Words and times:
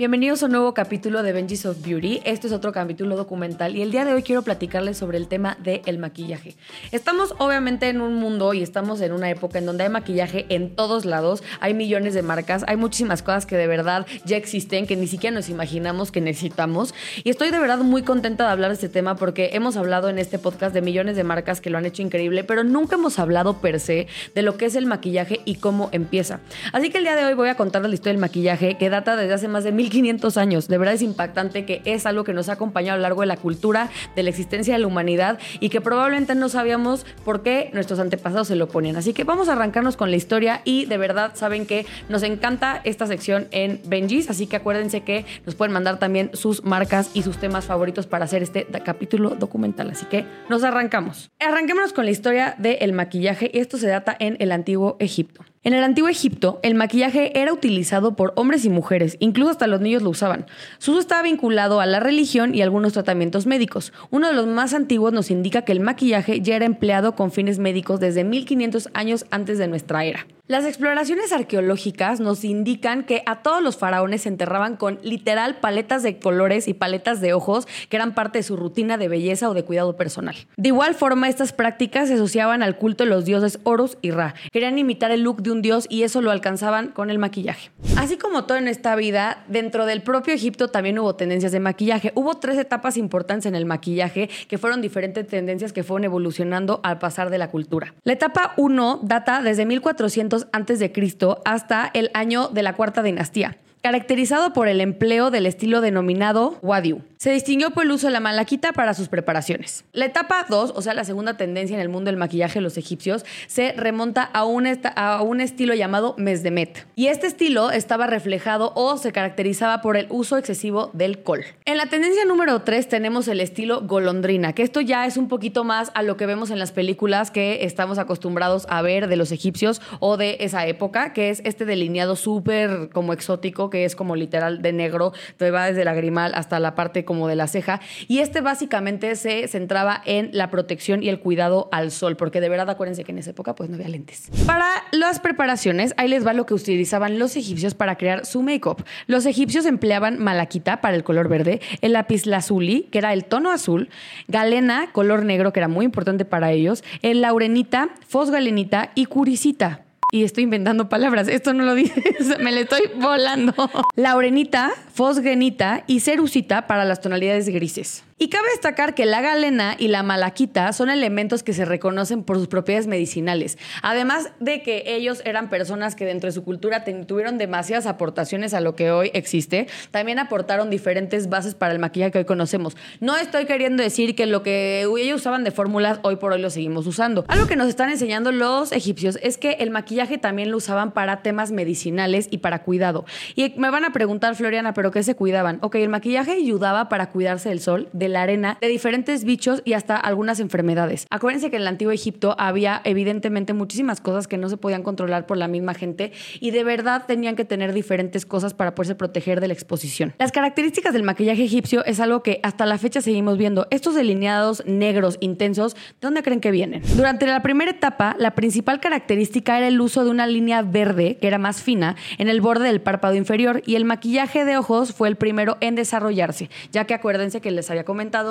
Bienvenidos 0.00 0.42
a 0.42 0.46
un 0.46 0.52
nuevo 0.52 0.72
capítulo 0.72 1.22
de 1.22 1.34
Benji's 1.34 1.66
of 1.66 1.86
Beauty. 1.86 2.22
Este 2.24 2.46
es 2.46 2.54
otro 2.54 2.72
capítulo 2.72 3.16
documental 3.16 3.76
y 3.76 3.82
el 3.82 3.90
día 3.90 4.06
de 4.06 4.14
hoy 4.14 4.22
quiero 4.22 4.40
platicarles 4.40 4.96
sobre 4.96 5.18
el 5.18 5.28
tema 5.28 5.58
del 5.62 5.98
maquillaje. 5.98 6.56
Estamos 6.90 7.34
obviamente 7.36 7.86
en 7.90 8.00
un 8.00 8.14
mundo 8.14 8.54
y 8.54 8.62
estamos 8.62 9.02
en 9.02 9.12
una 9.12 9.28
época 9.28 9.58
en 9.58 9.66
donde 9.66 9.84
hay 9.84 9.90
maquillaje 9.90 10.46
en 10.48 10.74
todos 10.74 11.04
lados, 11.04 11.42
hay 11.60 11.74
millones 11.74 12.14
de 12.14 12.22
marcas, 12.22 12.64
hay 12.66 12.78
muchísimas 12.78 13.22
cosas 13.22 13.44
que 13.44 13.58
de 13.58 13.66
verdad 13.66 14.06
ya 14.24 14.38
existen, 14.38 14.86
que 14.86 14.96
ni 14.96 15.06
siquiera 15.06 15.34
nos 15.34 15.50
imaginamos 15.50 16.10
que 16.10 16.22
necesitamos. 16.22 16.94
Y 17.22 17.28
estoy 17.28 17.50
de 17.50 17.58
verdad 17.58 17.80
muy 17.80 18.02
contenta 18.02 18.46
de 18.46 18.52
hablar 18.52 18.70
de 18.70 18.76
este 18.76 18.88
tema 18.88 19.16
porque 19.16 19.50
hemos 19.52 19.76
hablado 19.76 20.08
en 20.08 20.18
este 20.18 20.38
podcast 20.38 20.72
de 20.72 20.80
millones 20.80 21.14
de 21.14 21.24
marcas 21.24 21.60
que 21.60 21.68
lo 21.68 21.76
han 21.76 21.84
hecho 21.84 22.00
increíble, 22.00 22.42
pero 22.42 22.64
nunca 22.64 22.96
hemos 22.96 23.18
hablado 23.18 23.60
per 23.60 23.78
se 23.78 24.06
de 24.34 24.40
lo 24.40 24.56
que 24.56 24.64
es 24.64 24.76
el 24.76 24.86
maquillaje 24.86 25.42
y 25.44 25.56
cómo 25.56 25.90
empieza. 25.92 26.40
Así 26.72 26.88
que 26.88 26.96
el 26.96 27.04
día 27.04 27.16
de 27.16 27.26
hoy 27.26 27.34
voy 27.34 27.50
a 27.50 27.56
contarles 27.58 27.90
la 27.90 27.94
historia 27.96 28.14
del 28.14 28.22
maquillaje 28.22 28.78
que 28.78 28.88
data 28.88 29.14
desde 29.14 29.34
hace 29.34 29.46
más 29.46 29.62
de 29.62 29.72
mil 29.72 29.89
1500 29.90 30.36
años. 30.36 30.68
De 30.68 30.78
verdad 30.78 30.94
es 30.94 31.02
impactante 31.02 31.64
que 31.64 31.82
es 31.84 32.06
algo 32.06 32.24
que 32.24 32.32
nos 32.32 32.48
ha 32.48 32.52
acompañado 32.52 32.94
a 32.94 32.98
lo 32.98 33.02
largo 33.02 33.20
de 33.20 33.26
la 33.26 33.36
cultura, 33.36 33.90
de 34.16 34.22
la 34.22 34.30
existencia 34.30 34.74
de 34.74 34.80
la 34.80 34.86
humanidad 34.86 35.38
y 35.58 35.68
que 35.68 35.80
probablemente 35.80 36.34
no 36.34 36.48
sabíamos 36.48 37.04
por 37.24 37.42
qué 37.42 37.70
nuestros 37.72 37.98
antepasados 37.98 38.48
se 38.48 38.56
lo 38.56 38.68
ponían. 38.68 38.96
Así 38.96 39.12
que 39.12 39.24
vamos 39.24 39.48
a 39.48 39.52
arrancarnos 39.52 39.96
con 39.96 40.10
la 40.10 40.16
historia 40.16 40.62
y 40.64 40.86
de 40.86 40.96
verdad 40.96 41.32
saben 41.34 41.66
que 41.66 41.86
nos 42.08 42.22
encanta 42.22 42.80
esta 42.84 43.06
sección 43.06 43.48
en 43.50 43.80
Benji's, 43.86 44.30
así 44.30 44.46
que 44.46 44.56
acuérdense 44.56 45.02
que 45.02 45.24
nos 45.44 45.54
pueden 45.54 45.72
mandar 45.72 45.98
también 45.98 46.30
sus 46.34 46.64
marcas 46.64 47.10
y 47.14 47.22
sus 47.22 47.38
temas 47.38 47.64
favoritos 47.64 48.06
para 48.06 48.24
hacer 48.24 48.42
este 48.42 48.66
capítulo 48.84 49.30
documental. 49.30 49.90
Así 49.90 50.06
que 50.06 50.24
nos 50.48 50.62
arrancamos. 50.64 51.30
Arranquémonos 51.40 51.92
con 51.92 52.04
la 52.04 52.10
historia 52.10 52.54
del 52.58 52.92
maquillaje 52.92 53.50
y 53.52 53.58
esto 53.58 53.78
se 53.78 53.88
data 53.88 54.16
en 54.18 54.36
el 54.40 54.52
antiguo 54.52 54.96
Egipto. 55.00 55.44
En 55.62 55.74
el 55.74 55.84
antiguo 55.84 56.08
Egipto, 56.08 56.58
el 56.62 56.74
maquillaje 56.74 57.38
era 57.38 57.52
utilizado 57.52 58.16
por 58.16 58.32
hombres 58.36 58.64
y 58.64 58.70
mujeres, 58.70 59.18
incluso 59.20 59.50
hasta 59.50 59.66
los 59.66 59.82
niños 59.82 60.00
lo 60.00 60.08
usaban. 60.08 60.46
Su 60.78 60.92
uso 60.92 61.00
estaba 61.00 61.20
vinculado 61.20 61.80
a 61.80 61.86
la 61.86 62.00
religión 62.00 62.54
y 62.54 62.62
algunos 62.62 62.94
tratamientos 62.94 63.44
médicos. 63.44 63.92
Uno 64.08 64.28
de 64.28 64.32
los 64.32 64.46
más 64.46 64.72
antiguos 64.72 65.12
nos 65.12 65.30
indica 65.30 65.60
que 65.60 65.72
el 65.72 65.80
maquillaje 65.80 66.40
ya 66.40 66.56
era 66.56 66.64
empleado 66.64 67.14
con 67.14 67.30
fines 67.30 67.58
médicos 67.58 68.00
desde 68.00 68.24
1500 68.24 68.88
años 68.94 69.26
antes 69.30 69.58
de 69.58 69.68
nuestra 69.68 70.02
era. 70.06 70.26
Las 70.50 70.64
exploraciones 70.64 71.32
arqueológicas 71.32 72.18
nos 72.18 72.42
indican 72.42 73.04
que 73.04 73.22
a 73.24 73.40
todos 73.40 73.62
los 73.62 73.76
faraones 73.76 74.22
se 74.22 74.28
enterraban 74.30 74.74
con 74.74 74.98
literal 75.04 75.60
paletas 75.60 76.02
de 76.02 76.18
colores 76.18 76.66
y 76.66 76.74
paletas 76.74 77.20
de 77.20 77.32
ojos 77.34 77.68
que 77.88 77.94
eran 77.94 78.14
parte 78.14 78.40
de 78.40 78.42
su 78.42 78.56
rutina 78.56 78.98
de 78.98 79.06
belleza 79.06 79.48
o 79.48 79.54
de 79.54 79.62
cuidado 79.62 79.96
personal. 79.96 80.34
De 80.56 80.70
igual 80.70 80.96
forma, 80.96 81.28
estas 81.28 81.52
prácticas 81.52 82.08
se 82.08 82.14
asociaban 82.14 82.64
al 82.64 82.78
culto 82.78 83.04
de 83.04 83.10
los 83.10 83.24
dioses 83.24 83.60
Horus 83.62 83.96
y 84.02 84.10
Ra. 84.10 84.34
Querían 84.50 84.76
imitar 84.76 85.12
el 85.12 85.22
look 85.22 85.40
de 85.40 85.52
un 85.52 85.62
dios 85.62 85.86
y 85.88 86.02
eso 86.02 86.20
lo 86.20 86.32
alcanzaban 86.32 86.88
con 86.88 87.10
el 87.10 87.20
maquillaje. 87.20 87.70
Así 87.96 88.16
como 88.16 88.42
todo 88.46 88.58
en 88.58 88.66
esta 88.66 88.96
vida, 88.96 89.44
dentro 89.46 89.86
del 89.86 90.02
propio 90.02 90.34
Egipto 90.34 90.66
también 90.66 90.98
hubo 90.98 91.14
tendencias 91.14 91.52
de 91.52 91.60
maquillaje. 91.60 92.10
Hubo 92.16 92.38
tres 92.38 92.58
etapas 92.58 92.96
importantes 92.96 93.46
en 93.46 93.54
el 93.54 93.66
maquillaje 93.66 94.28
que 94.48 94.58
fueron 94.58 94.82
diferentes 94.82 95.28
tendencias 95.28 95.72
que 95.72 95.84
fueron 95.84 96.06
evolucionando 96.06 96.80
al 96.82 96.98
pasar 96.98 97.30
de 97.30 97.38
la 97.38 97.52
cultura. 97.52 97.94
La 98.02 98.14
etapa 98.14 98.54
1 98.56 98.98
data 99.04 99.42
desde 99.42 99.64
1400 99.64 100.39
antes 100.52 100.78
de 100.78 100.92
Cristo 100.92 101.40
hasta 101.44 101.90
el 101.92 102.10
año 102.14 102.48
de 102.48 102.62
la 102.62 102.74
cuarta 102.74 103.02
dinastía 103.02 103.58
caracterizado 103.82 104.52
por 104.52 104.68
el 104.68 104.80
empleo 104.80 105.30
del 105.30 105.46
estilo 105.46 105.80
denominado 105.80 106.58
wadiu. 106.62 107.02
Se 107.16 107.30
distinguió 107.32 107.70
por 107.70 107.84
el 107.84 107.90
uso 107.90 108.06
de 108.06 108.14
la 108.14 108.20
malaquita 108.20 108.72
para 108.72 108.94
sus 108.94 109.08
preparaciones. 109.08 109.84
La 109.92 110.06
etapa 110.06 110.46
2, 110.48 110.72
o 110.74 110.80
sea, 110.80 110.94
la 110.94 111.04
segunda 111.04 111.36
tendencia 111.36 111.74
en 111.74 111.82
el 111.82 111.90
mundo 111.90 112.10
del 112.10 112.16
maquillaje 112.16 112.54
de 112.54 112.62
los 112.62 112.78
egipcios, 112.78 113.26
se 113.46 113.72
remonta 113.72 114.22
a 114.22 114.44
un, 114.44 114.66
a 114.96 115.22
un 115.22 115.40
estilo 115.42 115.74
llamado 115.74 116.14
mesdemet. 116.16 116.86
Y 116.96 117.08
este 117.08 117.26
estilo 117.26 117.70
estaba 117.70 118.06
reflejado 118.06 118.72
o 118.74 118.96
se 118.96 119.12
caracterizaba 119.12 119.82
por 119.82 119.98
el 119.98 120.06
uso 120.08 120.38
excesivo 120.38 120.90
del 120.94 121.22
col. 121.22 121.44
En 121.66 121.76
la 121.76 121.86
tendencia 121.86 122.24
número 122.24 122.62
3 122.62 122.88
tenemos 122.88 123.28
el 123.28 123.40
estilo 123.40 123.82
golondrina, 123.82 124.54
que 124.54 124.62
esto 124.62 124.80
ya 124.80 125.04
es 125.06 125.16
un 125.16 125.28
poquito 125.28 125.64
más 125.64 125.90
a 125.94 126.02
lo 126.02 126.16
que 126.16 126.26
vemos 126.26 126.50
en 126.50 126.58
las 126.58 126.72
películas 126.72 127.30
que 127.30 127.64
estamos 127.64 127.98
acostumbrados 127.98 128.66
a 128.70 128.80
ver 128.80 129.08
de 129.08 129.16
los 129.16 129.30
egipcios 129.30 129.82
o 130.00 130.16
de 130.16 130.38
esa 130.40 130.66
época, 130.66 131.12
que 131.12 131.30
es 131.30 131.42
este 131.44 131.66
delineado 131.66 132.16
súper 132.16 132.88
como 132.92 133.12
exótico 133.12 133.69
que 133.70 133.84
es 133.84 133.96
como 133.96 134.16
literal 134.16 134.62
de 134.62 134.72
negro, 134.72 135.12
te 135.36 135.50
va 135.50 135.66
desde 135.66 135.84
la 135.84 135.90
lagrimal 135.92 136.32
hasta 136.34 136.60
la 136.60 136.74
parte 136.74 137.04
como 137.04 137.28
de 137.28 137.36
la 137.36 137.46
ceja. 137.46 137.80
Y 138.08 138.18
este 138.18 138.40
básicamente 138.40 139.14
se 139.16 139.48
centraba 139.48 140.02
en 140.04 140.30
la 140.32 140.50
protección 140.50 141.02
y 141.02 141.08
el 141.08 141.20
cuidado 141.20 141.68
al 141.72 141.90
sol, 141.90 142.16
porque 142.16 142.40
de 142.40 142.48
verdad 142.48 142.70
acuérdense 142.70 143.04
que 143.04 143.12
en 143.12 143.18
esa 143.18 143.30
época 143.30 143.54
pues 143.54 143.68
no 143.68 143.76
había 143.76 143.88
lentes. 143.88 144.30
Para 144.46 144.66
las 144.92 145.20
preparaciones, 145.20 145.94
ahí 145.96 146.08
les 146.08 146.26
va 146.26 146.32
lo 146.32 146.46
que 146.46 146.54
utilizaban 146.54 147.18
los 147.18 147.36
egipcios 147.36 147.74
para 147.74 147.96
crear 147.96 148.26
su 148.26 148.42
make-up. 148.42 148.84
Los 149.06 149.26
egipcios 149.26 149.66
empleaban 149.66 150.18
malaquita 150.18 150.80
para 150.80 150.96
el 150.96 151.04
color 151.04 151.28
verde, 151.28 151.60
el 151.80 151.92
lápiz 151.92 152.26
lazuli, 152.26 152.88
que 152.90 152.98
era 152.98 153.12
el 153.12 153.24
tono 153.24 153.50
azul, 153.50 153.88
galena, 154.28 154.90
color 154.92 155.24
negro, 155.24 155.52
que 155.52 155.60
era 155.60 155.68
muy 155.68 155.84
importante 155.84 156.24
para 156.24 156.52
ellos, 156.52 156.84
el 157.02 157.20
laurenita, 157.20 157.90
fosgalenita 158.06 158.90
y 158.94 159.06
curicita 159.06 159.84
y 160.10 160.24
estoy 160.24 160.44
inventando 160.44 160.88
palabras. 160.88 161.28
Esto 161.28 161.52
no 161.52 161.64
lo 161.64 161.74
dice, 161.74 162.02
me 162.40 162.52
le 162.52 162.62
estoy 162.62 162.82
volando. 162.96 163.54
Laurenita, 163.96 164.72
fosgenita 164.92 165.84
y 165.86 166.00
cerucita 166.00 166.66
para 166.66 166.84
las 166.84 167.00
tonalidades 167.00 167.48
grises. 167.48 168.04
Y 168.22 168.28
cabe 168.28 168.50
destacar 168.50 168.94
que 168.94 169.06
la 169.06 169.22
galena 169.22 169.76
y 169.78 169.88
la 169.88 170.02
malaquita 170.02 170.74
son 170.74 170.90
elementos 170.90 171.42
que 171.42 171.54
se 171.54 171.64
reconocen 171.64 172.22
por 172.22 172.36
sus 172.36 172.48
propiedades 172.48 172.86
medicinales, 172.86 173.56
además 173.80 174.30
de 174.40 174.62
que 174.62 174.82
ellos 174.88 175.22
eran 175.24 175.48
personas 175.48 175.94
que 175.96 176.04
dentro 176.04 176.28
de 176.28 176.32
su 176.32 176.44
cultura 176.44 176.84
tuvieron 176.84 177.38
demasiadas 177.38 177.86
aportaciones 177.86 178.52
a 178.52 178.60
lo 178.60 178.76
que 178.76 178.90
hoy 178.90 179.10
existe, 179.14 179.68
también 179.90 180.18
aportaron 180.18 180.68
diferentes 180.68 181.30
bases 181.30 181.54
para 181.54 181.72
el 181.72 181.78
maquillaje 181.78 182.12
que 182.12 182.18
hoy 182.18 182.24
conocemos. 182.26 182.76
No 183.00 183.16
estoy 183.16 183.46
queriendo 183.46 183.82
decir 183.82 184.14
que 184.14 184.26
lo 184.26 184.42
que 184.42 184.82
ellos 184.82 185.22
usaban 185.22 185.42
de 185.42 185.50
fórmulas 185.50 185.98
hoy 186.02 186.16
por 186.16 186.34
hoy 186.34 186.42
lo 186.42 186.50
seguimos 186.50 186.86
usando. 186.86 187.24
Algo 187.26 187.46
que 187.46 187.56
nos 187.56 187.68
están 187.68 187.88
enseñando 187.88 188.32
los 188.32 188.72
egipcios 188.72 189.18
es 189.22 189.38
que 189.38 189.52
el 189.60 189.70
maquillaje 189.70 190.18
también 190.18 190.50
lo 190.50 190.58
usaban 190.58 190.92
para 190.92 191.22
temas 191.22 191.52
medicinales 191.52 192.28
y 192.30 192.38
para 192.38 192.64
cuidado. 192.64 193.06
Y 193.34 193.54
me 193.56 193.70
van 193.70 193.86
a 193.86 193.94
preguntar, 193.94 194.34
Floriana, 194.34 194.74
¿pero 194.74 194.90
qué 194.90 195.02
se 195.02 195.16
cuidaban? 195.16 195.56
Ok, 195.62 195.76
el 195.76 195.88
maquillaje 195.88 196.32
ayudaba 196.32 196.90
para 196.90 197.08
cuidarse 197.08 197.48
del 197.48 197.60
sol, 197.60 197.88
de 197.94 198.09
la 198.10 198.22
arena 198.22 198.58
de 198.60 198.68
diferentes 198.68 199.24
bichos 199.24 199.62
y 199.64 199.72
hasta 199.72 199.96
algunas 199.96 200.40
enfermedades. 200.40 201.06
Acuérdense 201.10 201.50
que 201.50 201.56
en 201.56 201.62
el 201.62 201.68
antiguo 201.68 201.92
Egipto 201.92 202.34
había 202.38 202.80
evidentemente 202.84 203.52
muchísimas 203.52 204.00
cosas 204.00 204.28
que 204.28 204.36
no 204.36 204.48
se 204.48 204.56
podían 204.56 204.82
controlar 204.82 205.26
por 205.26 205.36
la 205.36 205.48
misma 205.48 205.74
gente 205.74 206.12
y 206.40 206.50
de 206.50 206.64
verdad 206.64 207.04
tenían 207.06 207.36
que 207.36 207.44
tener 207.44 207.72
diferentes 207.72 208.26
cosas 208.26 208.54
para 208.54 208.74
poderse 208.74 208.94
proteger 208.94 209.40
de 209.40 209.48
la 209.48 209.54
exposición. 209.54 210.12
Las 210.18 210.32
características 210.32 210.92
del 210.92 211.02
maquillaje 211.02 211.44
egipcio 211.44 211.84
es 211.84 212.00
algo 212.00 212.22
que 212.22 212.40
hasta 212.42 212.66
la 212.66 212.78
fecha 212.78 213.00
seguimos 213.00 213.38
viendo. 213.38 213.66
Estos 213.70 213.94
delineados 213.94 214.64
negros 214.66 215.16
intensos, 215.20 215.74
¿de 215.74 215.80
dónde 216.00 216.22
creen 216.22 216.40
que 216.40 216.50
vienen? 216.50 216.82
Durante 216.96 217.26
la 217.26 217.42
primera 217.42 217.70
etapa, 217.70 218.16
la 218.18 218.34
principal 218.34 218.80
característica 218.80 219.58
era 219.58 219.68
el 219.68 219.80
uso 219.80 220.04
de 220.04 220.10
una 220.10 220.26
línea 220.26 220.62
verde, 220.62 221.18
que 221.20 221.26
era 221.26 221.38
más 221.38 221.62
fina, 221.62 221.96
en 222.18 222.28
el 222.28 222.40
borde 222.40 222.66
del 222.66 222.80
párpado 222.80 223.14
inferior 223.14 223.62
y 223.66 223.76
el 223.76 223.84
maquillaje 223.84 224.44
de 224.44 224.56
ojos 224.56 224.92
fue 224.92 225.08
el 225.08 225.16
primero 225.16 225.56
en 225.60 225.74
desarrollarse, 225.74 226.50
ya 226.72 226.84
que 226.84 226.94
acuérdense 226.94 227.40
que 227.40 227.50
les 227.50 227.70
había 227.70 227.84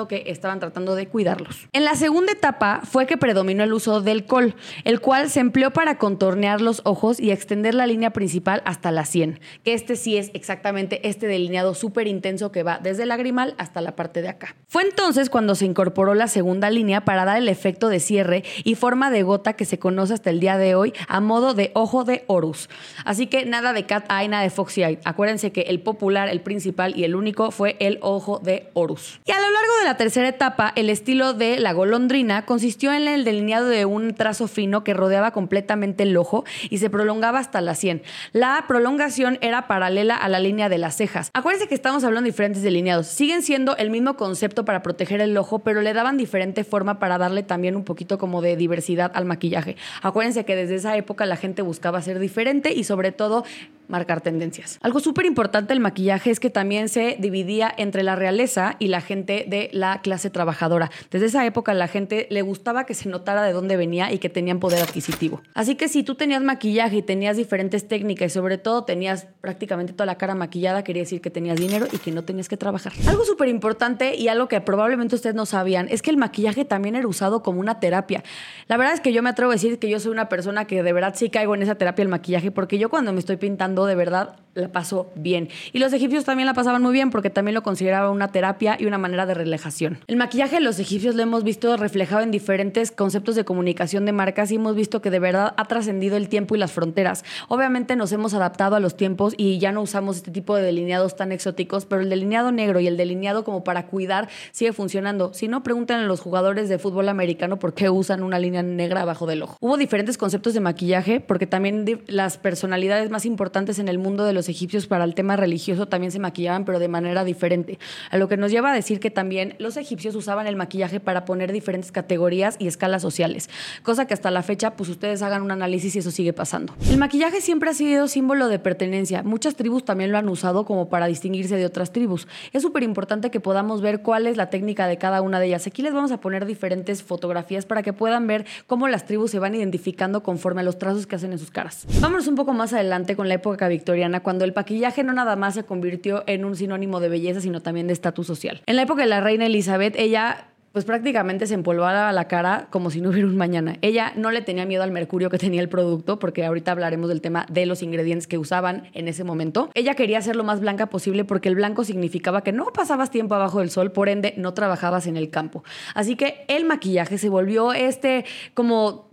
que 0.08 0.24
estaban 0.26 0.58
tratando 0.58 0.94
de 0.94 1.06
cuidarlos. 1.06 1.68
En 1.72 1.84
la 1.84 1.94
segunda 1.94 2.32
etapa 2.32 2.80
fue 2.84 3.06
que 3.06 3.16
predominó 3.16 3.62
el 3.62 3.72
uso 3.72 4.00
del 4.00 4.24
col, 4.24 4.54
el 4.84 5.00
cual 5.00 5.30
se 5.30 5.40
empleó 5.40 5.70
para 5.70 5.96
contornear 5.96 6.60
los 6.60 6.82
ojos 6.84 7.20
y 7.20 7.30
extender 7.30 7.74
la 7.74 7.86
línea 7.86 8.10
principal 8.10 8.62
hasta 8.64 8.90
la 8.90 9.04
sien, 9.04 9.40
que 9.64 9.74
este 9.74 9.96
sí 9.96 10.16
es 10.16 10.30
exactamente 10.34 11.08
este 11.08 11.26
delineado 11.26 11.74
súper 11.74 12.08
intenso 12.08 12.50
que 12.50 12.62
va 12.62 12.78
desde 12.78 13.04
el 13.04 13.10
lagrimal 13.10 13.54
hasta 13.58 13.80
la 13.80 13.96
parte 13.96 14.22
de 14.22 14.28
acá. 14.28 14.56
Fue 14.66 14.82
entonces 14.82 15.30
cuando 15.30 15.54
se 15.54 15.66
incorporó 15.66 16.14
la 16.14 16.26
segunda 16.26 16.68
línea 16.70 17.04
para 17.04 17.24
dar 17.24 17.36
el 17.36 17.48
efecto 17.48 17.88
de 17.88 18.00
cierre 18.00 18.44
y 18.64 18.74
forma 18.74 19.10
de 19.10 19.22
gota 19.22 19.52
que 19.52 19.64
se 19.64 19.78
conoce 19.78 20.14
hasta 20.14 20.30
el 20.30 20.40
día 20.40 20.58
de 20.58 20.74
hoy 20.74 20.92
a 21.08 21.20
modo 21.20 21.54
de 21.54 21.70
ojo 21.74 22.04
de 22.04 22.24
Horus. 22.26 22.68
Así 23.04 23.26
que 23.28 23.46
nada 23.46 23.72
de 23.72 23.86
cat 23.86 24.10
eye, 24.10 24.28
nada 24.28 24.42
de 24.42 24.50
foxy 24.50 24.82
eye. 24.82 24.98
Acuérdense 25.04 25.52
que 25.52 25.62
el 25.62 25.80
popular, 25.80 26.28
el 26.28 26.40
principal 26.40 26.96
y 26.96 27.04
el 27.04 27.14
único 27.14 27.50
fue 27.50 27.76
el 27.78 27.98
ojo 28.02 28.40
de 28.40 28.68
Horus. 28.74 29.20
Y 29.24 29.32
a 29.32 29.40
lo 29.40 29.59
largo 29.60 29.78
de 29.78 29.84
la 29.84 29.96
tercera 29.96 30.28
etapa, 30.28 30.72
el 30.74 30.88
estilo 30.88 31.34
de 31.34 31.58
la 31.58 31.72
golondrina 31.72 32.46
consistió 32.46 32.94
en 32.94 33.06
el 33.06 33.24
delineado 33.24 33.68
de 33.68 33.84
un 33.84 34.14
trazo 34.14 34.48
fino 34.48 34.84
que 34.84 34.94
rodeaba 34.94 35.32
completamente 35.32 36.04
el 36.04 36.16
ojo 36.16 36.44
y 36.70 36.78
se 36.78 36.88
prolongaba 36.88 37.40
hasta 37.40 37.60
la 37.60 37.74
sien. 37.74 38.02
La 38.32 38.64
prolongación 38.66 39.38
era 39.42 39.66
paralela 39.66 40.16
a 40.16 40.28
la 40.30 40.38
línea 40.38 40.70
de 40.70 40.78
las 40.78 40.96
cejas. 40.96 41.30
Acuérdense 41.34 41.68
que 41.68 41.74
estamos 41.74 42.04
hablando 42.04 42.24
de 42.24 42.30
diferentes 42.30 42.62
delineados. 42.62 43.06
Siguen 43.06 43.42
siendo 43.42 43.76
el 43.76 43.90
mismo 43.90 44.16
concepto 44.16 44.64
para 44.64 44.82
proteger 44.82 45.20
el 45.20 45.36
ojo, 45.36 45.58
pero 45.58 45.82
le 45.82 45.92
daban 45.92 46.16
diferente 46.16 46.64
forma 46.64 46.98
para 46.98 47.18
darle 47.18 47.42
también 47.42 47.76
un 47.76 47.84
poquito 47.84 48.16
como 48.16 48.40
de 48.40 48.56
diversidad 48.56 49.12
al 49.14 49.26
maquillaje. 49.26 49.76
Acuérdense 50.00 50.44
que 50.46 50.56
desde 50.56 50.76
esa 50.76 50.96
época 50.96 51.26
la 51.26 51.36
gente 51.36 51.60
buscaba 51.60 52.00
ser 52.00 52.18
diferente 52.18 52.72
y 52.72 52.84
sobre 52.84 53.12
todo 53.12 53.44
marcar 53.90 54.20
tendencias. 54.20 54.78
Algo 54.80 55.00
súper 55.00 55.26
importante 55.26 55.74
del 55.74 55.80
maquillaje 55.80 56.30
es 56.30 56.40
que 56.40 56.48
también 56.48 56.88
se 56.88 57.16
dividía 57.18 57.72
entre 57.76 58.02
la 58.02 58.16
realeza 58.16 58.76
y 58.78 58.88
la 58.88 59.00
gente 59.00 59.44
de 59.46 59.68
la 59.72 60.00
clase 60.00 60.30
trabajadora. 60.30 60.90
Desde 61.10 61.26
esa 61.26 61.44
época 61.44 61.74
la 61.74 61.88
gente 61.88 62.26
le 62.30 62.42
gustaba 62.42 62.86
que 62.86 62.94
se 62.94 63.08
notara 63.08 63.42
de 63.42 63.52
dónde 63.52 63.76
venía 63.76 64.12
y 64.12 64.18
que 64.18 64.28
tenían 64.28 64.60
poder 64.60 64.82
adquisitivo. 64.82 65.42
Así 65.54 65.74
que 65.74 65.88
si 65.88 66.02
tú 66.02 66.14
tenías 66.14 66.42
maquillaje 66.42 66.98
y 66.98 67.02
tenías 67.02 67.36
diferentes 67.36 67.86
técnicas 67.86 68.30
y 68.30 68.34
sobre 68.34 68.58
todo 68.58 68.84
tenías 68.84 69.26
prácticamente 69.40 69.92
toda 69.92 70.06
la 70.06 70.16
cara 70.16 70.34
maquillada, 70.34 70.84
quería 70.84 71.02
decir 71.02 71.20
que 71.20 71.30
tenías 71.30 71.58
dinero 71.58 71.86
y 71.92 71.98
que 71.98 72.12
no 72.12 72.24
tenías 72.24 72.48
que 72.48 72.56
trabajar. 72.56 72.92
Algo 73.06 73.24
súper 73.24 73.48
importante 73.48 74.14
y 74.14 74.28
algo 74.28 74.48
que 74.48 74.60
probablemente 74.60 75.14
ustedes 75.14 75.34
no 75.34 75.46
sabían 75.46 75.88
es 75.90 76.02
que 76.02 76.10
el 76.10 76.16
maquillaje 76.16 76.64
también 76.64 76.96
era 76.96 77.06
usado 77.06 77.42
como 77.42 77.60
una 77.60 77.80
terapia. 77.80 78.22
La 78.68 78.76
verdad 78.76 78.94
es 78.94 79.00
que 79.00 79.12
yo 79.12 79.22
me 79.22 79.30
atrevo 79.30 79.50
a 79.52 79.54
decir 79.54 79.78
que 79.78 79.88
yo 79.88 80.00
soy 80.00 80.12
una 80.12 80.28
persona 80.28 80.66
que 80.66 80.82
de 80.82 80.92
verdad 80.92 81.14
sí 81.16 81.30
caigo 81.30 81.54
en 81.54 81.62
esa 81.62 81.74
terapia 81.74 82.04
del 82.04 82.10
maquillaje 82.10 82.50
porque 82.50 82.78
yo 82.78 82.88
cuando 82.88 83.12
me 83.12 83.18
estoy 83.18 83.36
pintando 83.36 83.79
de 83.86 83.94
verdad 83.94 84.36
la 84.54 84.68
paso 84.68 85.10
bien. 85.14 85.48
Y 85.72 85.78
los 85.78 85.92
egipcios 85.92 86.24
también 86.24 86.46
la 86.46 86.54
pasaban 86.54 86.82
muy 86.82 86.92
bien 86.92 87.10
porque 87.10 87.30
también 87.30 87.54
lo 87.54 87.62
consideraban 87.62 88.10
una 88.10 88.32
terapia 88.32 88.76
y 88.78 88.86
una 88.86 88.98
manera 88.98 89.26
de 89.26 89.34
relajación. 89.34 89.98
El 90.06 90.16
maquillaje 90.16 90.56
de 90.56 90.60
los 90.60 90.78
egipcios 90.78 91.14
lo 91.14 91.22
hemos 91.22 91.44
visto 91.44 91.76
reflejado 91.76 92.22
en 92.22 92.30
diferentes 92.30 92.90
conceptos 92.90 93.36
de 93.36 93.44
comunicación 93.44 94.06
de 94.06 94.12
marcas 94.12 94.50
y 94.50 94.56
hemos 94.56 94.74
visto 94.74 95.00
que 95.00 95.10
de 95.10 95.20
verdad 95.20 95.54
ha 95.56 95.64
trascendido 95.66 96.16
el 96.16 96.28
tiempo 96.28 96.54
y 96.54 96.58
las 96.58 96.72
fronteras. 96.72 97.24
Obviamente 97.48 97.96
nos 97.96 98.12
hemos 98.12 98.34
adaptado 98.34 98.76
a 98.76 98.80
los 98.80 98.96
tiempos 98.96 99.34
y 99.36 99.58
ya 99.58 99.72
no 99.72 99.82
usamos 99.82 100.16
este 100.16 100.30
tipo 100.30 100.56
de 100.56 100.62
delineados 100.62 101.16
tan 101.16 101.32
exóticos, 101.32 101.86
pero 101.86 102.02
el 102.02 102.10
delineado 102.10 102.50
negro 102.50 102.80
y 102.80 102.86
el 102.86 102.96
delineado 102.96 103.44
como 103.44 103.62
para 103.62 103.86
cuidar 103.86 104.28
sigue 104.52 104.72
funcionando. 104.72 105.32
Si 105.32 105.46
no, 105.48 105.62
pregunten 105.62 105.98
a 105.98 106.06
los 106.06 106.20
jugadores 106.20 106.68
de 106.68 106.78
fútbol 106.78 107.08
americano 107.08 107.58
por 107.58 107.74
qué 107.74 107.88
usan 107.88 108.22
una 108.22 108.38
línea 108.38 108.62
negra 108.62 109.02
abajo 109.02 109.26
del 109.26 109.42
ojo. 109.42 109.56
Hubo 109.60 109.76
diferentes 109.76 110.18
conceptos 110.18 110.54
de 110.54 110.60
maquillaje 110.60 111.20
porque 111.20 111.46
también 111.46 112.02
las 112.08 112.36
personalidades 112.36 113.10
más 113.10 113.24
importantes 113.24 113.69
en 113.78 113.88
el 113.88 113.98
mundo 113.98 114.24
de 114.24 114.32
los 114.32 114.48
egipcios 114.48 114.86
para 114.86 115.04
el 115.04 115.14
tema 115.14 115.36
religioso 115.36 115.86
también 115.86 116.12
se 116.12 116.18
maquillaban, 116.18 116.64
pero 116.64 116.78
de 116.78 116.88
manera 116.88 117.24
diferente. 117.24 117.78
A 118.10 118.16
lo 118.16 118.28
que 118.28 118.36
nos 118.36 118.50
lleva 118.50 118.72
a 118.72 118.74
decir 118.74 119.00
que 119.00 119.10
también 119.10 119.54
los 119.58 119.76
egipcios 119.76 120.14
usaban 120.14 120.46
el 120.46 120.56
maquillaje 120.56 121.00
para 121.00 121.24
poner 121.24 121.52
diferentes 121.52 121.92
categorías 121.92 122.56
y 122.58 122.66
escalas 122.66 123.02
sociales, 123.02 123.48
cosa 123.82 124.06
que 124.06 124.14
hasta 124.14 124.30
la 124.30 124.42
fecha, 124.42 124.72
pues 124.76 124.88
ustedes 124.88 125.22
hagan 125.22 125.42
un 125.42 125.50
análisis 125.50 125.96
y 125.96 126.00
eso 126.00 126.10
sigue 126.10 126.32
pasando. 126.32 126.74
El 126.90 126.98
maquillaje 126.98 127.40
siempre 127.40 127.70
ha 127.70 127.74
sido 127.74 128.08
símbolo 128.08 128.48
de 128.48 128.58
pertenencia. 128.58 129.22
Muchas 129.22 129.54
tribus 129.54 129.84
también 129.84 130.12
lo 130.12 130.18
han 130.18 130.28
usado 130.28 130.64
como 130.64 130.88
para 130.88 131.06
distinguirse 131.06 131.56
de 131.56 131.66
otras 131.66 131.92
tribus. 131.92 132.26
Es 132.52 132.62
súper 132.62 132.82
importante 132.82 133.30
que 133.30 133.40
podamos 133.40 133.80
ver 133.80 134.02
cuál 134.02 134.26
es 134.26 134.36
la 134.36 134.50
técnica 134.50 134.86
de 134.86 134.98
cada 134.98 135.22
una 135.22 135.40
de 135.40 135.46
ellas. 135.46 135.66
Aquí 135.66 135.82
les 135.82 135.92
vamos 135.92 136.12
a 136.12 136.20
poner 136.20 136.46
diferentes 136.46 137.02
fotografías 137.02 137.66
para 137.66 137.82
que 137.82 137.92
puedan 137.92 138.26
ver 138.26 138.46
cómo 138.66 138.88
las 138.88 139.06
tribus 139.06 139.30
se 139.30 139.38
van 139.38 139.54
identificando 139.54 140.22
conforme 140.22 140.60
a 140.60 140.64
los 140.64 140.78
trazos 140.78 141.06
que 141.06 141.16
hacen 141.16 141.32
en 141.32 141.38
sus 141.38 141.50
caras. 141.50 141.86
Vámonos 142.00 142.26
un 142.26 142.34
poco 142.34 142.52
más 142.52 142.72
adelante 142.72 143.16
con 143.16 143.28
la 143.28 143.34
época 143.34 143.49
victoriana, 143.68 144.20
cuando 144.20 144.44
el 144.44 144.52
maquillaje 144.54 145.02
no 145.04 145.12
nada 145.12 145.36
más 145.36 145.54
se 145.54 145.64
convirtió 145.64 146.24
en 146.26 146.44
un 146.44 146.56
sinónimo 146.56 147.00
de 147.00 147.08
belleza, 147.08 147.40
sino 147.40 147.60
también 147.60 147.86
de 147.86 147.92
estatus 147.92 148.26
social. 148.26 148.62
En 148.66 148.76
la 148.76 148.82
época 148.82 149.02
de 149.02 149.08
la 149.08 149.20
reina 149.20 149.46
Elizabeth, 149.46 149.94
ella 149.96 150.46
pues 150.72 150.84
prácticamente 150.84 151.46
se 151.46 151.54
empolvaba 151.54 152.12
la 152.12 152.28
cara 152.28 152.68
como 152.70 152.90
si 152.90 153.00
no 153.00 153.10
hubiera 153.10 153.26
un 153.26 153.36
mañana. 153.36 153.76
Ella 153.82 154.12
no 154.16 154.30
le 154.30 154.40
tenía 154.40 154.66
miedo 154.66 154.84
al 154.84 154.92
mercurio 154.92 155.28
que 155.28 155.38
tenía 155.38 155.60
el 155.60 155.68
producto, 155.68 156.18
porque 156.18 156.44
ahorita 156.44 156.70
hablaremos 156.70 157.08
del 157.08 157.20
tema 157.20 157.44
de 157.50 157.66
los 157.66 157.82
ingredientes 157.82 158.28
que 158.28 158.38
usaban 158.38 158.88
en 158.94 159.08
ese 159.08 159.24
momento. 159.24 159.70
Ella 159.74 159.94
quería 159.94 160.22
ser 160.22 160.36
lo 160.36 160.44
más 160.44 160.60
blanca 160.60 160.86
posible 160.86 161.24
porque 161.24 161.48
el 161.48 161.56
blanco 161.56 161.82
significaba 161.82 162.44
que 162.44 162.52
no 162.52 162.66
pasabas 162.66 163.10
tiempo 163.10 163.34
abajo 163.34 163.58
del 163.58 163.70
sol, 163.70 163.90
por 163.90 164.08
ende 164.08 164.34
no 164.36 164.54
trabajabas 164.54 165.08
en 165.08 165.16
el 165.16 165.30
campo. 165.30 165.64
Así 165.94 166.14
que 166.14 166.44
el 166.46 166.64
maquillaje 166.64 167.18
se 167.18 167.28
volvió 167.28 167.72
este 167.72 168.24
como 168.54 169.08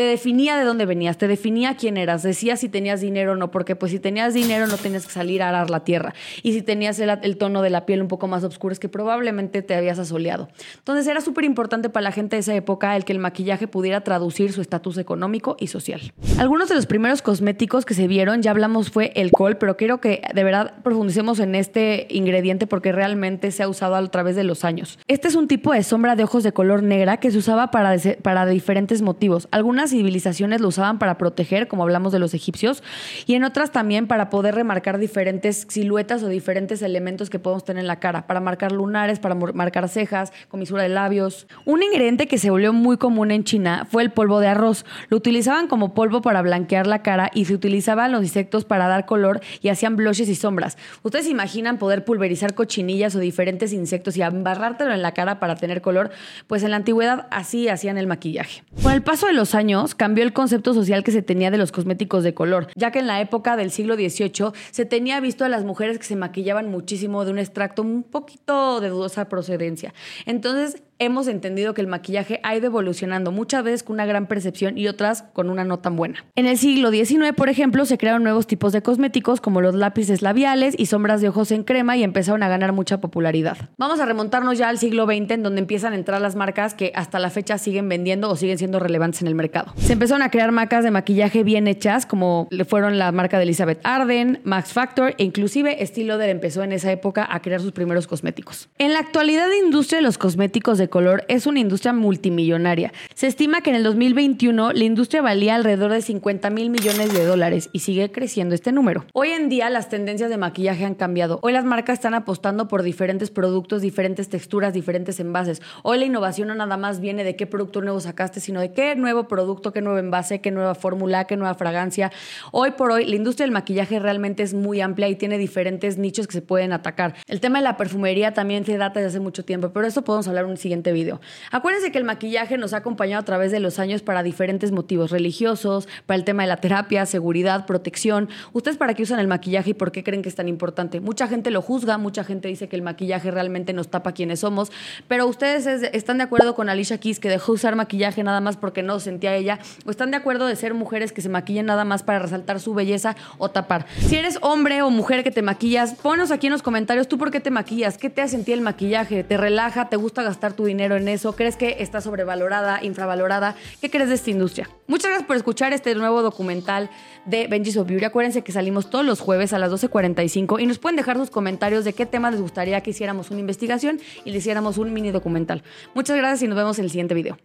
te 0.00 0.06
definía 0.06 0.56
de 0.56 0.64
dónde 0.64 0.86
venías, 0.86 1.18
te 1.18 1.28
definía 1.28 1.76
quién 1.76 1.98
eras, 1.98 2.22
decía 2.22 2.56
si 2.56 2.70
tenías 2.70 3.02
dinero 3.02 3.32
o 3.32 3.36
no, 3.36 3.50
porque 3.50 3.76
pues 3.76 3.92
si 3.92 3.98
tenías 3.98 4.32
dinero 4.32 4.66
no 4.66 4.78
tenías 4.78 5.04
que 5.04 5.12
salir 5.12 5.42
a 5.42 5.50
arar 5.50 5.68
la 5.68 5.84
tierra 5.84 6.14
y 6.42 6.54
si 6.54 6.62
tenías 6.62 6.98
el, 7.00 7.36
tono 7.36 7.60
de 7.60 7.68
la 7.68 7.84
piel 7.84 8.00
un 8.00 8.08
poco 8.08 8.26
más 8.26 8.42
oscuro 8.42 8.72
es 8.72 8.80
que 8.80 8.88
probablemente 8.88 9.60
te 9.60 9.74
habías 9.74 9.98
asoleado. 9.98 10.48
Entonces 10.78 11.06
era 11.06 11.20
súper 11.20 11.44
importante 11.44 11.90
para 11.90 12.04
la 12.04 12.12
gente 12.12 12.36
de 12.36 12.40
esa 12.40 12.54
época 12.54 12.96
el 12.96 13.04
que 13.04 13.12
el 13.12 13.18
maquillaje 13.18 13.68
pudiera 13.68 14.00
traducir 14.00 14.54
su 14.54 14.62
estatus 14.62 14.96
económico 14.96 15.58
y 15.60 15.66
social. 15.66 16.14
Algunos 16.38 16.70
de 16.70 16.76
los 16.76 16.86
primeros 16.86 17.20
cosméticos 17.20 17.84
que 17.84 17.92
se 17.92 18.08
vieron, 18.08 18.40
ya 18.40 18.52
hablamos, 18.52 18.90
fue 18.90 19.12
el 19.16 19.30
col, 19.32 19.58
pero 19.58 19.76
quiero 19.76 20.00
que 20.00 20.22
de 20.34 20.44
verdad 20.44 20.82
profundicemos 20.82 21.40
en 21.40 21.54
este 21.54 22.06
ingrediente 22.08 22.66
porque 22.66 22.92
realmente 22.92 23.50
se 23.50 23.64
ha 23.64 23.68
usado 23.68 23.96
a 23.96 24.10
través 24.10 24.34
de 24.34 24.44
los 24.44 24.64
años. 24.64 24.98
Este 25.08 25.28
es 25.28 25.34
un 25.34 25.46
tipo 25.46 25.74
de 25.74 25.82
sombra 25.82 26.16
de 26.16 26.24
ojos 26.24 26.42
de 26.42 26.52
color 26.52 26.82
negra 26.82 27.18
que 27.18 27.30
se 27.30 27.36
usaba 27.36 27.70
para, 27.70 27.94
para 28.22 28.46
diferentes 28.46 29.02
motivos. 29.02 29.46
Algunas 29.50 29.89
civilizaciones 29.90 30.60
lo 30.60 30.68
usaban 30.68 30.98
para 30.98 31.18
proteger, 31.18 31.68
como 31.68 31.82
hablamos 31.82 32.12
de 32.12 32.18
los 32.18 32.34
egipcios, 32.34 32.82
y 33.26 33.34
en 33.34 33.44
otras 33.44 33.72
también 33.72 34.06
para 34.06 34.30
poder 34.30 34.54
remarcar 34.54 34.98
diferentes 34.98 35.66
siluetas 35.68 36.22
o 36.22 36.28
diferentes 36.28 36.82
elementos 36.82 37.30
que 37.30 37.38
podemos 37.38 37.64
tener 37.64 37.82
en 37.82 37.86
la 37.86 38.00
cara, 38.00 38.26
para 38.26 38.40
marcar 38.40 38.72
lunares, 38.72 39.18
para 39.18 39.34
marcar 39.34 39.88
cejas, 39.88 40.32
comisura 40.48 40.82
de 40.82 40.88
labios. 40.88 41.46
Un 41.64 41.82
ingrediente 41.82 42.26
que 42.26 42.38
se 42.38 42.50
volvió 42.50 42.72
muy 42.72 42.96
común 42.96 43.30
en 43.30 43.44
China 43.44 43.86
fue 43.90 44.02
el 44.02 44.10
polvo 44.10 44.40
de 44.40 44.48
arroz. 44.48 44.84
Lo 45.08 45.16
utilizaban 45.16 45.66
como 45.66 45.94
polvo 45.94 46.22
para 46.22 46.42
blanquear 46.42 46.86
la 46.86 47.02
cara 47.02 47.30
y 47.34 47.44
se 47.44 47.54
utilizaban 47.54 48.12
los 48.12 48.22
insectos 48.22 48.64
para 48.64 48.88
dar 48.88 49.06
color 49.06 49.40
y 49.60 49.68
hacían 49.68 49.96
blushes 49.96 50.28
y 50.28 50.34
sombras. 50.34 50.76
¿Ustedes 51.02 51.28
imaginan 51.28 51.78
poder 51.78 52.04
pulverizar 52.04 52.54
cochinillas 52.54 53.14
o 53.14 53.18
diferentes 53.18 53.72
insectos 53.72 54.16
y 54.16 54.22
embarrártelo 54.22 54.92
en 54.92 55.02
la 55.02 55.12
cara 55.12 55.40
para 55.40 55.56
tener 55.56 55.80
color? 55.80 56.10
Pues 56.46 56.62
en 56.62 56.70
la 56.70 56.76
antigüedad 56.76 57.26
así 57.30 57.68
hacían 57.68 57.98
el 57.98 58.06
maquillaje. 58.06 58.62
Con 58.82 58.92
el 58.92 59.02
paso 59.02 59.26
de 59.26 59.32
los 59.32 59.54
años 59.54 59.69
cambió 59.96 60.24
el 60.24 60.32
concepto 60.32 60.74
social 60.74 61.04
que 61.04 61.12
se 61.12 61.22
tenía 61.22 61.50
de 61.50 61.58
los 61.58 61.72
cosméticos 61.72 62.24
de 62.24 62.34
color, 62.34 62.68
ya 62.76 62.90
que 62.90 63.00
en 63.00 63.06
la 63.06 63.20
época 63.20 63.56
del 63.56 63.70
siglo 63.70 63.94
XVIII 63.94 64.52
se 64.70 64.84
tenía 64.84 65.20
visto 65.20 65.44
a 65.44 65.48
las 65.48 65.64
mujeres 65.64 65.98
que 65.98 66.04
se 66.04 66.16
maquillaban 66.16 66.70
muchísimo 66.70 67.24
de 67.24 67.32
un 67.32 67.38
extracto 67.38 67.82
un 67.82 68.02
poquito 68.02 68.80
de 68.80 68.88
dudosa 68.88 69.28
procedencia. 69.28 69.94
Entonces 70.26 70.82
hemos 71.00 71.26
entendido 71.28 71.74
que 71.74 71.80
el 71.80 71.86
maquillaje 71.86 72.40
ha 72.44 72.54
ido 72.54 72.66
evolucionando 72.66 73.32
muchas 73.32 73.64
veces 73.64 73.82
con 73.82 73.94
una 73.94 74.06
gran 74.06 74.26
percepción 74.26 74.78
y 74.78 74.86
otras 74.86 75.24
con 75.32 75.50
una 75.50 75.64
no 75.64 75.78
tan 75.78 75.96
buena. 75.96 76.24
En 76.36 76.46
el 76.46 76.58
siglo 76.58 76.90
XIX, 76.90 77.32
por 77.34 77.48
ejemplo, 77.48 77.86
se 77.86 77.98
crearon 77.98 78.22
nuevos 78.22 78.46
tipos 78.46 78.72
de 78.72 78.82
cosméticos 78.82 79.40
como 79.40 79.62
los 79.62 79.74
lápices 79.74 80.20
labiales 80.22 80.74
y 80.78 80.86
sombras 80.86 81.22
de 81.22 81.30
ojos 81.30 81.50
en 81.52 81.64
crema 81.64 81.96
y 81.96 82.04
empezaron 82.04 82.42
a 82.42 82.48
ganar 82.48 82.72
mucha 82.72 83.00
popularidad. 83.00 83.56
Vamos 83.78 83.98
a 83.98 84.06
remontarnos 84.06 84.58
ya 84.58 84.68
al 84.68 84.78
siglo 84.78 85.06
XX 85.06 85.30
en 85.30 85.42
donde 85.42 85.60
empiezan 85.60 85.94
a 85.94 85.96
entrar 85.96 86.20
las 86.20 86.36
marcas 86.36 86.74
que 86.74 86.92
hasta 86.94 87.18
la 87.18 87.30
fecha 87.30 87.56
siguen 87.56 87.88
vendiendo 87.88 88.28
o 88.28 88.36
siguen 88.36 88.58
siendo 88.58 88.78
relevantes 88.78 89.22
en 89.22 89.28
el 89.28 89.34
mercado. 89.34 89.72
Se 89.76 89.94
empezaron 89.94 90.22
a 90.22 90.30
crear 90.30 90.52
marcas 90.52 90.84
de 90.84 90.90
maquillaje 90.90 91.42
bien 91.44 91.66
hechas 91.66 92.04
como 92.04 92.46
le 92.50 92.66
fueron 92.66 92.98
la 92.98 93.10
marca 93.10 93.38
de 93.38 93.44
Elizabeth 93.44 93.80
Arden, 93.84 94.40
Max 94.44 94.74
Factor 94.74 95.14
e 95.16 95.24
inclusive 95.24 95.82
Estée 95.82 96.04
Lauder 96.04 96.28
empezó 96.28 96.62
en 96.62 96.72
esa 96.72 96.92
época 96.92 97.26
a 97.30 97.40
crear 97.40 97.62
sus 97.62 97.72
primeros 97.72 98.06
cosméticos. 98.06 98.68
En 98.76 98.92
la 98.92 98.98
actualidad 98.98 99.48
la 99.48 99.56
industria 99.56 99.98
de 99.98 100.02
los 100.02 100.18
cosméticos 100.18 100.76
de 100.76 100.89
color 100.90 101.24
es 101.28 101.46
una 101.46 101.60
industria 101.60 101.92
multimillonaria. 101.92 102.92
Se 103.14 103.26
estima 103.26 103.62
que 103.62 103.70
en 103.70 103.76
el 103.76 103.84
2021 103.84 104.72
la 104.72 104.84
industria 104.84 105.22
valía 105.22 105.54
alrededor 105.54 105.92
de 105.92 106.02
50 106.02 106.50
mil 106.50 106.70
millones 106.70 107.14
de 107.14 107.24
dólares 107.24 107.70
y 107.72 107.78
sigue 107.78 108.10
creciendo 108.12 108.54
este 108.54 108.72
número. 108.72 109.06
Hoy 109.14 109.30
en 109.30 109.48
día 109.48 109.70
las 109.70 109.88
tendencias 109.88 110.28
de 110.28 110.36
maquillaje 110.36 110.84
han 110.84 110.94
cambiado. 110.94 111.38
Hoy 111.42 111.52
las 111.52 111.64
marcas 111.64 111.94
están 111.94 112.14
apostando 112.14 112.68
por 112.68 112.82
diferentes 112.82 113.30
productos, 113.30 113.82
diferentes 113.82 114.28
texturas, 114.28 114.74
diferentes 114.74 115.18
envases. 115.20 115.62
Hoy 115.82 115.98
la 115.98 116.04
innovación 116.04 116.48
no 116.48 116.54
nada 116.54 116.76
más 116.76 117.00
viene 117.00 117.24
de 117.24 117.36
qué 117.36 117.46
producto 117.46 117.80
nuevo 117.80 118.00
sacaste, 118.00 118.40
sino 118.40 118.60
de 118.60 118.72
qué 118.72 118.96
nuevo 118.96 119.28
producto, 119.28 119.72
qué 119.72 119.80
nuevo 119.80 119.98
envase, 119.98 120.40
qué 120.40 120.50
nueva 120.50 120.74
fórmula, 120.74 121.24
qué 121.24 121.36
nueva 121.36 121.54
fragancia. 121.54 122.10
Hoy 122.52 122.72
por 122.72 122.90
hoy 122.90 123.06
la 123.06 123.16
industria 123.16 123.44
del 123.44 123.52
maquillaje 123.52 123.98
realmente 123.98 124.42
es 124.42 124.54
muy 124.54 124.80
amplia 124.80 125.08
y 125.08 125.14
tiene 125.16 125.38
diferentes 125.38 125.98
nichos 125.98 126.26
que 126.26 126.32
se 126.32 126.42
pueden 126.42 126.72
atacar. 126.72 127.14
El 127.28 127.40
tema 127.40 127.58
de 127.58 127.64
la 127.64 127.76
perfumería 127.76 128.34
también 128.34 128.64
se 128.64 128.76
data 128.76 129.00
desde 129.00 129.10
hace 129.10 129.20
mucho 129.20 129.44
tiempo, 129.44 129.70
pero 129.70 129.86
eso 129.86 130.02
podemos 130.02 130.26
hablar 130.26 130.46
un 130.46 130.56
siguiente 130.56 130.79
video. 130.82 131.20
Acuérdense 131.50 131.92
que 131.92 131.98
el 131.98 132.04
maquillaje 132.04 132.56
nos 132.58 132.72
ha 132.72 132.78
acompañado 132.78 133.20
a 133.20 133.24
través 133.24 133.52
de 133.52 133.60
los 133.60 133.78
años 133.78 134.02
para 134.02 134.22
diferentes 134.22 134.72
motivos 134.72 135.10
religiosos, 135.10 135.88
para 136.06 136.16
el 136.16 136.24
tema 136.24 136.42
de 136.42 136.48
la 136.48 136.56
terapia, 136.56 137.06
seguridad, 137.06 137.66
protección. 137.66 138.28
¿Ustedes 138.52 138.78
para 138.78 138.94
qué 138.94 139.02
usan 139.02 139.20
el 139.20 139.28
maquillaje 139.28 139.70
y 139.70 139.74
por 139.74 139.92
qué 139.92 140.02
creen 140.02 140.22
que 140.22 140.28
es 140.30 140.34
tan 140.34 140.48
importante? 140.48 141.00
Mucha 141.00 141.28
gente 141.28 141.50
lo 141.50 141.62
juzga, 141.62 141.98
mucha 141.98 142.24
gente 142.24 142.48
dice 142.48 142.68
que 142.68 142.76
el 142.76 142.82
maquillaje 142.82 143.30
realmente 143.30 143.72
nos 143.72 143.88
tapa 143.88 144.12
quienes 144.12 144.40
somos, 144.40 144.72
pero 145.06 145.26
ustedes 145.26 145.66
están 145.92 146.18
de 146.18 146.24
acuerdo 146.24 146.54
con 146.54 146.68
Alicia 146.68 146.98
Keys 146.98 147.20
que 147.20 147.28
dejó 147.28 147.52
usar 147.52 147.76
maquillaje 147.76 148.22
nada 148.22 148.40
más 148.40 148.56
porque 148.56 148.82
no 148.82 148.98
sentía 149.00 149.36
ella, 149.36 149.58
o 149.84 149.90
están 149.90 150.10
de 150.10 150.16
acuerdo 150.16 150.46
de 150.46 150.56
ser 150.56 150.74
mujeres 150.74 151.12
que 151.12 151.20
se 151.20 151.28
maquillan 151.28 151.66
nada 151.66 151.84
más 151.84 152.02
para 152.02 152.18
resaltar 152.18 152.60
su 152.60 152.74
belleza 152.74 153.16
o 153.38 153.50
tapar. 153.50 153.86
Si 153.98 154.16
eres 154.16 154.38
hombre 154.40 154.82
o 154.82 154.90
mujer 154.90 155.22
que 155.22 155.30
te 155.30 155.42
maquillas, 155.42 155.94
ponos 155.94 156.30
aquí 156.30 156.46
en 156.46 156.52
los 156.52 156.62
comentarios 156.62 157.08
tú 157.08 157.18
por 157.18 157.30
qué 157.30 157.40
te 157.40 157.50
maquillas, 157.50 157.98
qué 157.98 158.08
te 158.10 158.22
hace 158.22 158.40
sentir 158.40 158.54
el 158.54 158.62
maquillaje, 158.62 159.24
te 159.24 159.36
relaja, 159.36 159.90
te 159.90 159.96
gusta 159.96 160.22
gastar 160.22 160.54
tu 160.54 160.64
dinero 160.70 160.96
en 160.96 161.08
eso, 161.08 161.34
crees 161.34 161.56
que 161.56 161.76
está 161.80 162.00
sobrevalorada, 162.00 162.82
infravalorada. 162.82 163.54
¿Qué 163.80 163.90
crees 163.90 164.08
de 164.08 164.14
esta 164.14 164.30
industria? 164.30 164.68
Muchas 164.86 165.10
gracias 165.10 165.26
por 165.26 165.36
escuchar 165.36 165.72
este 165.72 165.94
nuevo 165.94 166.22
documental 166.22 166.90
de 167.26 167.46
Benji's 167.46 167.76
of 167.76 167.86
Beauty. 167.86 168.04
Acuérdense 168.04 168.42
que 168.42 168.52
salimos 168.52 168.90
todos 168.90 169.04
los 169.04 169.20
jueves 169.20 169.52
a 169.52 169.58
las 169.58 169.70
12.45 169.70 170.60
y 170.60 170.66
nos 170.66 170.78
pueden 170.78 170.96
dejar 170.96 171.16
sus 171.16 171.30
comentarios 171.30 171.84
de 171.84 171.92
qué 171.92 172.06
tema 172.06 172.30
les 172.30 172.40
gustaría 172.40 172.80
que 172.82 172.90
hiciéramos 172.90 173.30
una 173.30 173.40
investigación 173.40 174.00
y 174.24 174.30
le 174.30 174.38
hiciéramos 174.38 174.78
un 174.78 174.92
mini 174.92 175.10
documental. 175.10 175.62
Muchas 175.94 176.16
gracias 176.16 176.42
y 176.42 176.48
nos 176.48 176.56
vemos 176.56 176.78
en 176.78 176.84
el 176.84 176.90
siguiente 176.90 177.14
video. 177.14 177.38